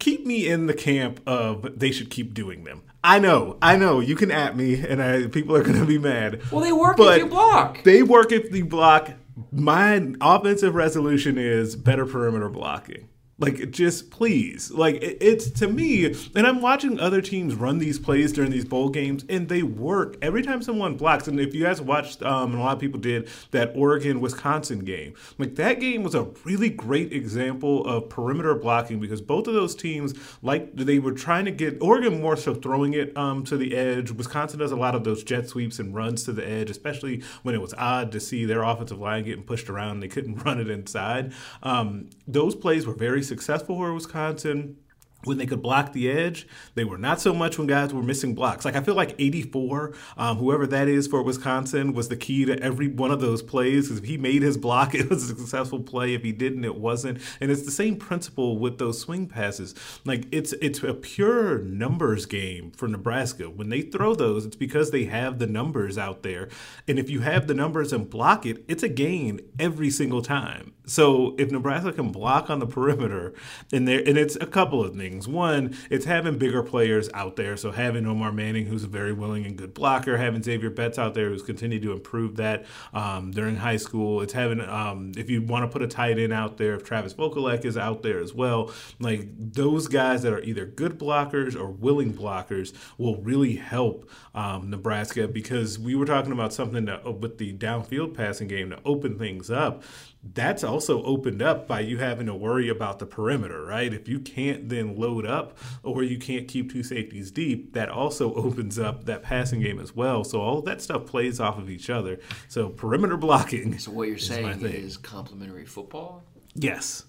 [0.00, 2.82] Keep me in the camp of they should keep doing them.
[3.02, 4.00] I know, I know.
[4.00, 6.42] You can at me, and I, people are going to be mad.
[6.50, 7.84] Well, they work if you block.
[7.84, 9.12] They work if you block.
[9.52, 13.08] My offensive resolution is better perimeter blocking.
[13.40, 14.70] Like, just please.
[14.70, 18.64] Like, it, it's to me, and I'm watching other teams run these plays during these
[18.64, 21.28] bowl games, and they work every time someone blocks.
[21.28, 24.80] And if you guys watched, um, and a lot of people did, that Oregon Wisconsin
[24.80, 29.54] game, like, that game was a really great example of perimeter blocking because both of
[29.54, 33.56] those teams, like, they were trying to get Oregon more so throwing it um, to
[33.56, 34.10] the edge.
[34.10, 37.54] Wisconsin does a lot of those jet sweeps and runs to the edge, especially when
[37.54, 40.60] it was odd to see their offensive line getting pushed around and they couldn't run
[40.60, 41.32] it inside.
[41.62, 44.76] Um, those plays were very successful for Wisconsin.
[45.24, 48.34] When they could block the edge, they were not so much when guys were missing
[48.34, 48.64] blocks.
[48.64, 52.58] Like I feel like 84, um, whoever that is for Wisconsin, was the key to
[52.62, 53.86] every one of those plays.
[53.86, 56.14] Because if he made his block, it was a successful play.
[56.14, 57.18] If he didn't, it wasn't.
[57.40, 59.74] And it's the same principle with those swing passes.
[60.04, 63.50] Like it's it's a pure numbers game for Nebraska.
[63.50, 66.48] When they throw those, it's because they have the numbers out there.
[66.86, 70.74] And if you have the numbers and block it, it's a gain every single time.
[70.86, 73.34] So if Nebraska can block on the perimeter,
[73.72, 75.07] and there and it's a couple of things.
[75.08, 77.56] One, it's having bigger players out there.
[77.56, 81.14] So having Omar Manning, who's a very willing and good blocker, having Xavier Betts out
[81.14, 84.20] there, who's continued to improve that um, during high school.
[84.20, 87.14] It's having um, if you want to put a tight end out there, if Travis
[87.14, 91.70] Vokolek is out there as well, like those guys that are either good blockers or
[91.70, 96.86] willing blockers will really help um, Nebraska because we were talking about something
[97.20, 99.82] with the downfield passing game to open things up
[100.22, 103.92] that's also opened up by you having to worry about the perimeter, right?
[103.92, 108.34] If you can't then load up or you can't keep two safeties deep, that also
[108.34, 110.24] opens up that passing game as well.
[110.24, 112.18] So all that stuff plays off of each other.
[112.48, 113.78] So perimeter blocking.
[113.78, 116.24] So what you're saying is complementary football?
[116.54, 117.04] Yes.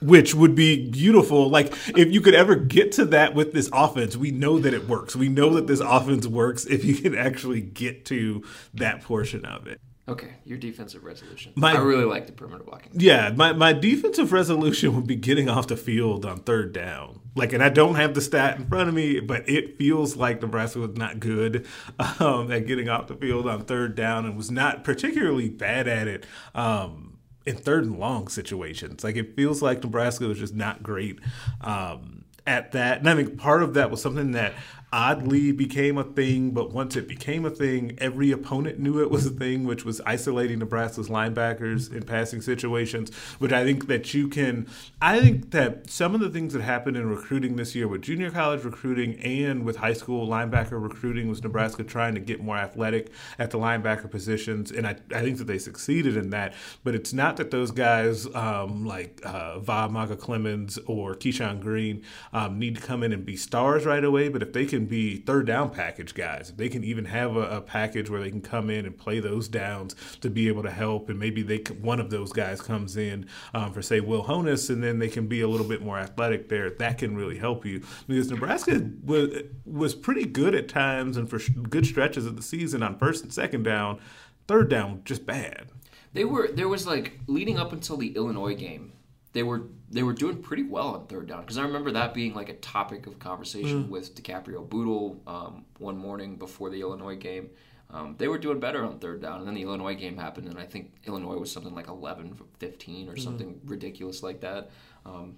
[0.00, 1.48] Which would be beautiful.
[1.48, 4.86] Like, if you could ever get to that with this offense, we know that it
[4.86, 5.16] works.
[5.16, 9.66] We know that this offense works if you can actually get to that portion of
[9.66, 9.80] it.
[10.08, 11.52] Okay, your defensive resolution.
[11.54, 12.92] My- I really like the perimeter blocking.
[12.94, 17.20] Yeah, my, my defensive resolution would be getting off the field on third down.
[17.34, 20.40] Like, and I don't have the stat in front of me, but it feels like
[20.40, 21.66] Nebraska was not good
[22.20, 26.08] um, at getting off the field on third down and was not particularly bad at
[26.08, 29.04] it um, in third and long situations.
[29.04, 31.18] Like, it feels like Nebraska was just not great
[31.60, 32.98] um, at that.
[32.98, 34.54] And I think part of that was something that
[34.92, 39.26] oddly became a thing, but once it became a thing, every opponent knew it was
[39.26, 44.28] a thing, which was isolating Nebraska's linebackers in passing situations, which I think that you
[44.28, 44.66] can
[45.00, 48.30] I think that some of the things that happened in recruiting this year with junior
[48.30, 53.10] college recruiting and with high school linebacker recruiting was Nebraska trying to get more athletic
[53.38, 56.54] at the linebacker positions, and I, I think that they succeeded in that.
[56.82, 62.58] But it's not that those guys um, like uh, Va Mauga-Clements or Keyshawn Green um,
[62.58, 65.16] need to come in and be stars right away, but if they can can be
[65.16, 66.50] third down package guys.
[66.50, 69.18] If they can even have a, a, package where they can come in and play
[69.18, 72.60] those downs to be able to help, and maybe they can, one of those guys
[72.60, 75.82] comes in um, for say Will Honas, and then they can be a little bit
[75.82, 76.70] more athletic there.
[76.70, 81.40] That can really help you because Nebraska was was pretty good at times and for
[81.62, 83.98] good stretches of the season on first and second down.
[84.46, 85.70] Third down just bad.
[86.12, 88.92] They were there was like leading up until the Illinois game
[89.32, 92.34] they were they were doing pretty well on third down because I remember that being
[92.34, 93.88] like a topic of conversation mm.
[93.88, 97.50] with DiCaprio Bootle um, one morning before the Illinois game.
[97.90, 100.58] Um, they were doing better on third down, and then the Illinois game happened, and
[100.58, 103.20] I think Illinois was something like 11 15 or mm.
[103.20, 104.70] something ridiculous like that.
[105.06, 105.36] Um,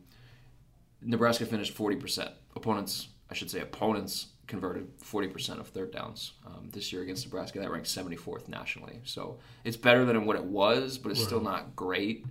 [1.01, 2.31] Nebraska finished 40%.
[2.57, 7.61] Opponents, I should say, opponents converted 40% of third downs um, this year against Nebraska.
[7.61, 8.99] That ranks 74th nationally.
[9.05, 11.27] So it's better than what it was, but it's right.
[11.27, 12.27] still not great.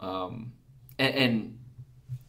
[0.00, 0.52] Um,
[0.98, 1.57] and, and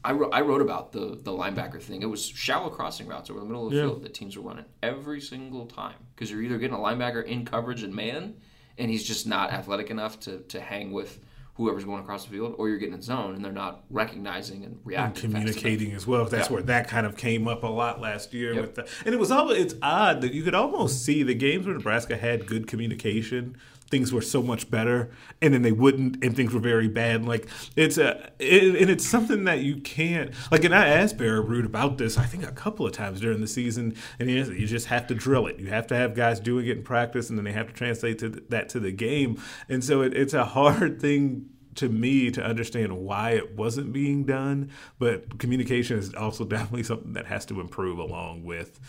[0.03, 2.01] I, wrote, I wrote about the the linebacker thing.
[2.01, 3.83] It was shallow crossing routes over the middle of the yeah.
[3.83, 7.45] field that teams were running every single time because you're either getting a linebacker in
[7.45, 8.35] coverage and man,
[8.77, 11.19] and he's just not athletic enough to, to hang with
[11.55, 14.79] whoever's going across the field, or you're getting in zone and they're not recognizing and
[14.85, 16.23] reacting, and communicating as well.
[16.23, 16.53] That's yeah.
[16.53, 18.61] where that kind of came up a lot last year yep.
[18.61, 21.65] with the, and it was all it's odd that you could almost see the games
[21.65, 23.57] where Nebraska had good communication
[23.89, 27.25] things were so much better and then they wouldn't and things were very bad.
[27.25, 31.47] Like it's a it, and it's something that you can't like and i asked Barrett
[31.47, 34.87] Ruud about this i think a couple of times during the season and you just
[34.87, 35.59] have to drill it.
[35.59, 38.19] You have to have guys doing it in practice and then they have to translate
[38.19, 39.41] to that to the game.
[39.67, 44.25] And so it, it's a hard thing to me to understand why it wasn't being
[44.25, 48.79] done but communication is also definitely something that has to improve along with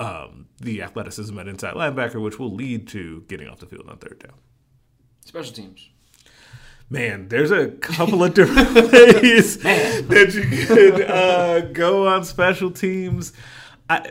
[0.00, 3.98] um, the athleticism at inside linebacker, which will lead to getting off the field on
[3.98, 4.38] third down.
[5.24, 5.90] Special teams.
[6.88, 13.34] Man, there's a couple of different ways that you could uh, go on special teams.
[13.90, 14.10] I,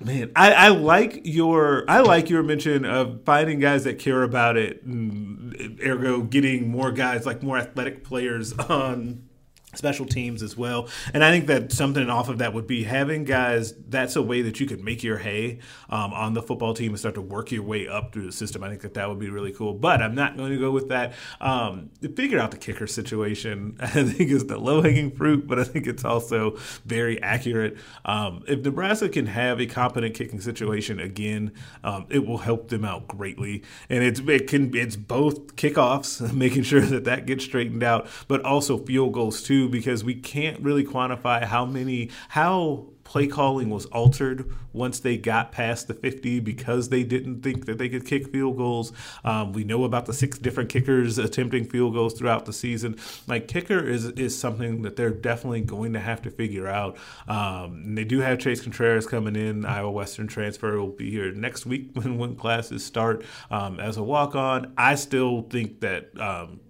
[0.00, 4.56] man, I, I, like your I like your mention of finding guys that care about
[4.56, 9.28] it, and ergo getting more guys like more athletic players on
[9.76, 10.88] special teams as well.
[11.12, 14.42] And I think that something off of that would be having guys, that's a way
[14.42, 15.58] that you could make your hay
[15.88, 18.62] um, on the football team and start to work your way up through the system.
[18.62, 19.74] I think that that would be really cool.
[19.74, 21.12] But I'm not going to go with that.
[21.40, 25.64] Um, figure out the kicker situation, I think is the low hanging fruit, but I
[25.64, 27.76] think it's also very accurate.
[28.04, 32.84] Um, if Nebraska can have a competent kicking situation again, um, it will help them
[32.84, 33.62] out greatly.
[33.88, 38.42] And it's, it can, it's both kickoffs, making sure that that gets straightened out, but
[38.44, 43.84] also field goals too because we can't really quantify how many how play calling was
[43.86, 48.32] altered once they got past the 50 because they didn't think that they could kick
[48.32, 48.92] field goals.
[49.22, 52.96] Um, we know about the six different kickers attempting field goals throughout the season.
[53.26, 56.96] Like kicker is is something that they're definitely going to have to figure out.
[57.28, 59.64] Um, they do have Chase Contreras coming in.
[59.64, 64.02] Iowa Western transfer will be here next week when when classes start um, as a
[64.02, 64.72] walk on.
[64.76, 66.60] I still think that um,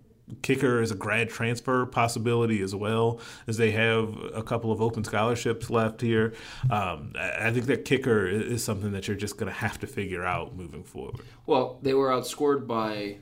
[0.43, 5.05] kicker is a grad transfer possibility as well, as they have a couple of open
[5.05, 6.35] scholarships left here.
[6.71, 10.25] Um, I think that kicker is something that you're just going to have to figure
[10.25, 11.21] out moving forward.
[11.47, 13.19] Well, they were outscored by,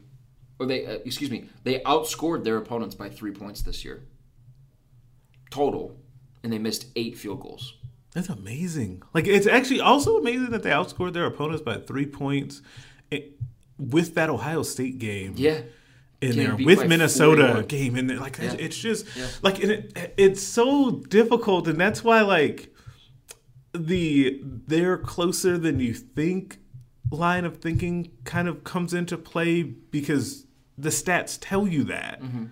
[0.58, 4.04] or they, uh, excuse me, they outscored their opponents by three points this year,
[5.50, 5.96] total,
[6.42, 7.74] and they missed eight field goals.
[8.12, 9.02] That's amazing.
[9.14, 12.60] Like it's actually also amazing that they outscored their opponents by three points
[13.10, 13.22] eh,
[13.78, 15.32] with that Ohio State game.
[15.36, 15.62] Yeah
[16.22, 17.66] in there with Minnesota 41.
[17.66, 18.54] game and like yeah.
[18.58, 19.26] it's just yeah.
[19.42, 22.72] like it, it's so difficult and that's why like
[23.74, 26.58] the they're closer than you think
[27.10, 30.46] line of thinking kind of comes into play because
[30.78, 32.22] the stats tell you that.
[32.22, 32.46] Mm-hmm.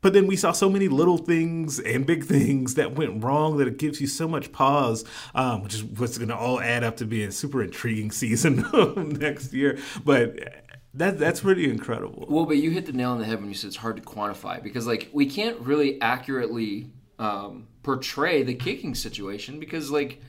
[0.00, 3.66] But then we saw so many little things and big things that went wrong that
[3.66, 5.02] it gives you so much pause,
[5.34, 8.66] um, which is what's going to all add up to being a super intriguing season
[9.18, 9.78] next year.
[10.04, 10.63] But
[10.94, 12.26] that that's pretty incredible.
[12.28, 14.02] Well, but you hit the nail on the head when you said it's hard to
[14.02, 20.20] quantify because like we can't really accurately um, portray the kicking situation because like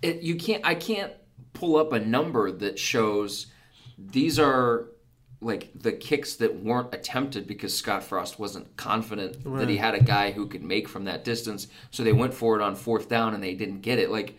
[0.00, 1.12] it you can't I can't
[1.52, 3.46] pull up a number that shows
[3.98, 4.88] these are
[5.42, 9.60] like the kicks that weren't attempted because Scott Frost wasn't confident right.
[9.60, 12.56] that he had a guy who could make from that distance, so they went for
[12.58, 14.10] it on fourth down and they didn't get it.
[14.10, 14.38] Like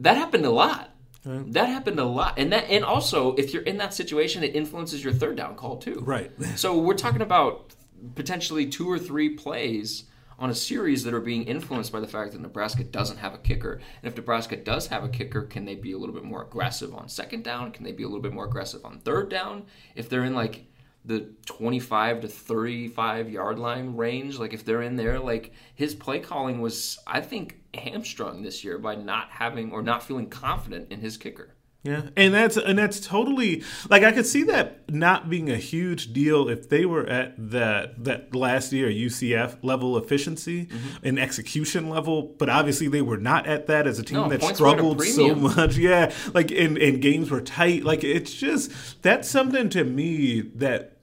[0.00, 0.90] that happened a lot.
[1.28, 1.52] Right.
[1.52, 5.04] That happened a lot, and that and also if you're in that situation, it influences
[5.04, 6.02] your third down call too.
[6.04, 6.30] Right.
[6.56, 7.74] so we're talking about
[8.14, 10.04] potentially two or three plays
[10.38, 13.38] on a series that are being influenced by the fact that Nebraska doesn't have a
[13.38, 13.74] kicker.
[13.74, 16.94] And if Nebraska does have a kicker, can they be a little bit more aggressive
[16.94, 17.72] on second down?
[17.72, 19.64] Can they be a little bit more aggressive on third down?
[19.96, 20.67] If they're in like
[21.08, 26.20] the 25 to 35 yard line range, like if they're in there, like his play
[26.20, 31.00] calling was, I think, hamstrung this year by not having or not feeling confident in
[31.00, 31.54] his kicker.
[31.84, 36.12] Yeah, and that's and that's totally like I could see that not being a huge
[36.12, 41.06] deal if they were at that that last year UCF level efficiency mm-hmm.
[41.06, 44.42] and execution level, but obviously they were not at that as a team no, that
[44.42, 45.78] struggled so much.
[45.78, 47.84] Yeah, like and and games were tight.
[47.84, 50.97] Like it's just that's something to me that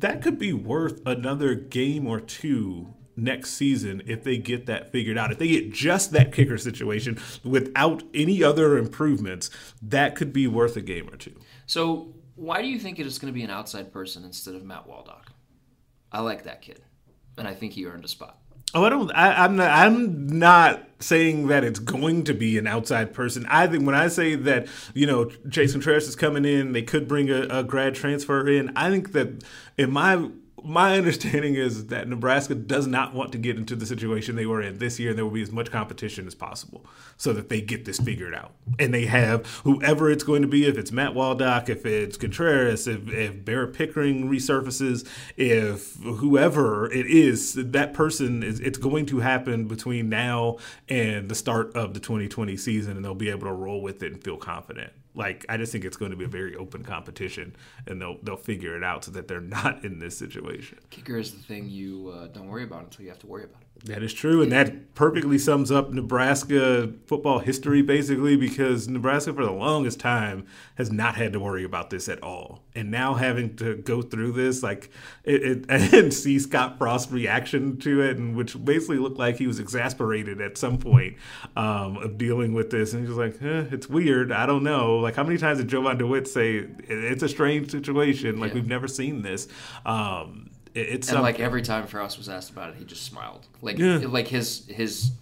[0.00, 5.16] that could be worth another game or two next season if they get that figured
[5.16, 5.32] out.
[5.32, 9.50] If they get just that kicker situation without any other improvements,
[9.82, 11.34] that could be worth a game or two.
[11.66, 14.64] So, why do you think it is going to be an outside person instead of
[14.64, 15.32] Matt Waldoch?
[16.12, 16.82] I like that kid,
[17.38, 18.38] and I think he earned a spot.
[18.74, 19.10] Oh, I don't.
[19.12, 19.70] I, am not.
[19.70, 23.46] I'm not saying that it's going to be an outside person.
[23.48, 27.06] I think when I say that, you know, Chase Contreras is coming in, they could
[27.06, 28.72] bring a, a grad transfer in.
[28.76, 29.44] I think that
[29.76, 30.30] in my
[30.66, 34.60] my understanding is that Nebraska does not want to get into the situation they were
[34.60, 35.10] in this year.
[35.10, 36.84] And there will be as much competition as possible
[37.16, 38.52] so that they get this figured out.
[38.78, 42.88] And they have whoever it's going to be, if it's Matt Waldoch, if it's Contreras,
[42.88, 45.06] if, if Barrett Pickering resurfaces,
[45.36, 50.56] if whoever it is, that person is, it's going to happen between now
[50.88, 54.12] and the start of the 2020 season, and they'll be able to roll with it
[54.12, 54.92] and feel confident.
[55.16, 57.56] Like I just think it's going to be a very open competition,
[57.86, 60.78] and they'll they'll figure it out so that they're not in this situation.
[60.90, 63.62] Kicker is the thing you uh, don't worry about until you have to worry about
[63.62, 63.65] it.
[63.84, 69.44] That is true, and that perfectly sums up Nebraska football history, basically, because Nebraska for
[69.44, 70.46] the longest time
[70.76, 74.32] has not had to worry about this at all, and now having to go through
[74.32, 74.90] this, like,
[75.24, 79.46] it, it and see Scott Frost's reaction to it, and which basically looked like he
[79.46, 81.16] was exasperated at some point
[81.54, 84.96] um, of dealing with this, and he was like, eh, "It's weird, I don't know."
[84.96, 88.40] Like, how many times did Jovan Dewitt say it's a strange situation?
[88.40, 88.54] Like, yeah.
[88.54, 89.46] we've never seen this.
[89.84, 90.45] Um,
[90.76, 93.46] it's and like every time Frost was asked about it, he just smiled.
[93.62, 94.00] Like yeah.
[94.06, 95.12] like his his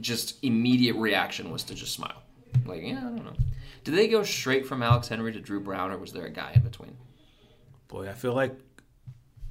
[0.00, 2.22] just immediate reaction was to just smile.
[2.66, 3.36] Like yeah, I don't know.
[3.84, 6.52] Did they go straight from Alex Henery to Drew Brown, or was there a guy
[6.54, 6.96] in between?
[7.88, 8.54] Boy, I feel like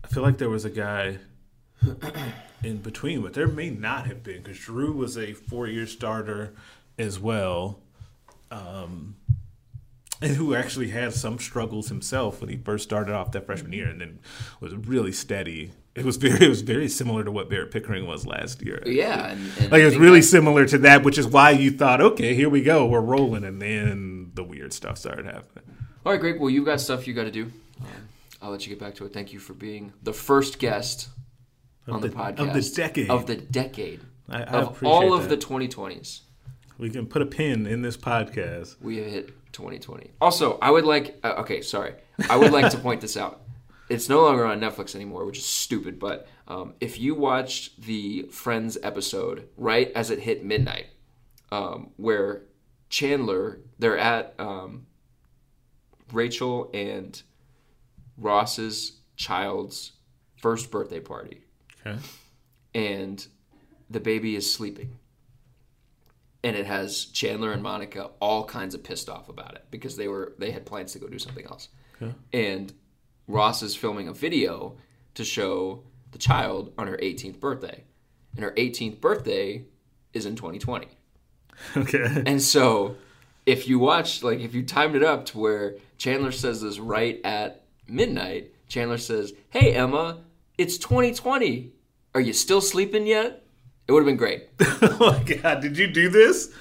[0.03, 1.17] I feel like there was a guy
[2.63, 6.53] in between, but there may not have been because Drew was a four-year starter
[6.97, 7.79] as well.
[8.51, 9.15] Um,
[10.21, 13.87] and who actually had some struggles himself when he first started off that freshman year,
[13.87, 14.19] and then
[14.59, 15.71] was really steady.
[15.95, 18.81] It was very, it was very similar to what Barrett Pickering was last year.
[18.85, 22.01] Yeah, and, and like it was really similar to that, which is why you thought,
[22.01, 25.63] okay, here we go, we're rolling, and then the weird stuff started happening.
[26.05, 26.39] All right, Greg.
[26.39, 27.51] Well, you've got stuff you got to do.
[27.81, 27.87] Um,
[28.41, 29.13] I'll let you get back to it.
[29.13, 31.09] Thank you for being the first guest
[31.87, 33.09] on the, the- podcast of the decade.
[33.09, 35.39] of the decade I, I of appreciate all of that.
[35.39, 36.21] the 2020s.
[36.77, 38.75] We can put a pin in this podcast.
[38.81, 40.11] we have hit 2020.
[40.21, 41.19] Also, I would like.
[41.23, 41.95] Uh, okay, sorry.
[42.29, 43.41] I would like to point this out.
[43.89, 45.97] It's no longer on Netflix anymore, which is stupid.
[45.97, 50.87] But um, if you watched the Friends episode right as it hit midnight,
[51.51, 52.43] um, where
[52.89, 54.85] Chandler, they're at um,
[56.11, 57.21] Rachel and
[58.17, 59.93] Ross's child's
[60.41, 61.41] first birthday party,
[61.85, 61.97] Okay.
[62.75, 63.25] and
[63.89, 64.97] the baby is sleeping.
[66.43, 70.07] And it has Chandler and Monica all kinds of pissed off about it because they
[70.07, 71.69] were they had plans to go do something else.
[72.31, 72.73] And
[73.27, 74.77] Ross is filming a video
[75.15, 77.83] to show the child on her 18th birthday.
[78.35, 79.65] And her 18th birthday
[80.13, 80.87] is in 2020.
[81.75, 82.21] Okay.
[82.27, 82.97] And so
[83.47, 87.19] if you watch like if you timed it up to where Chandler says this right
[87.23, 90.19] at midnight, Chandler says, "Hey Emma,
[90.59, 91.71] it's 2020.
[92.13, 93.46] Are you still sleeping yet?"
[93.87, 94.49] It would have been great.
[94.59, 96.51] oh my god, did you do this?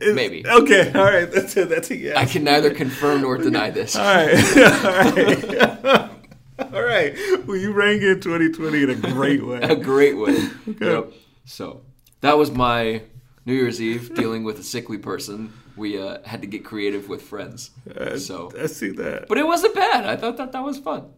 [0.00, 0.44] Is- Maybe.
[0.46, 1.30] Okay, all right.
[1.30, 2.16] That's a that's a yes.
[2.16, 3.94] I can neither confirm nor deny this.
[3.96, 4.56] All right.
[4.56, 6.10] all right.
[6.72, 7.46] all right.
[7.46, 9.58] Well, you rang in 2020 in a great way.
[9.60, 10.48] a great way.
[10.80, 11.12] Yep.
[11.44, 11.82] So
[12.20, 13.02] that was my
[13.44, 15.52] New Year's Eve dealing with a sickly person.
[15.76, 17.70] We uh, had to get creative with friends.
[18.16, 19.26] So, I see that.
[19.26, 20.04] but it wasn't bad.
[20.06, 21.10] I thought that that was fun.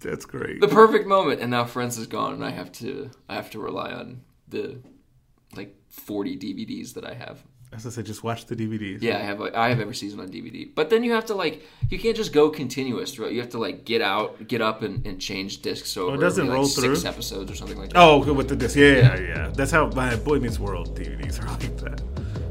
[0.00, 0.60] That's great.
[0.60, 3.58] The perfect moment, and now Friends is gone, and I have to I have to
[3.58, 4.78] rely on the
[5.56, 7.42] like 40 DVDs that I have.
[7.72, 9.02] As I said, just watch the DVDs.
[9.02, 10.72] Yeah, I have like, I have every season on DVD.
[10.72, 13.32] But then you have to like you can't just go continuous throughout.
[13.32, 16.16] You have to like get out, get up, and, and change discs over.
[16.16, 17.10] Oh, doesn't every, like, roll six through?
[17.10, 17.98] episodes or something like that.
[17.98, 18.76] Oh, good with the disc.
[18.76, 19.48] Yeah, yeah, yeah.
[19.54, 22.00] That's how my Boy Meets World DVDs are like that.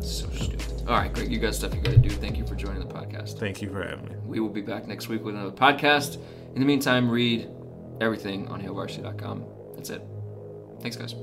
[0.04, 0.66] so stupid.
[0.88, 2.10] All right, Greg, you got stuff you got to do.
[2.10, 3.40] Thank you for joining the podcast.
[3.40, 4.16] Thank you for having me.
[4.26, 6.18] We will be back next week with another podcast.
[6.56, 7.50] In the meantime, read
[8.00, 9.46] everything on hailvarsity.com.
[9.76, 10.02] That's it.
[10.82, 11.14] Thanks, guys.